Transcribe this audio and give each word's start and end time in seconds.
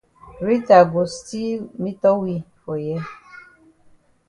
Rita 0.45 0.77
go 0.91 1.01
still 1.05 1.61
meetup 1.79 2.19
we 2.23 2.43
for 2.63 2.75
here. 2.75 3.05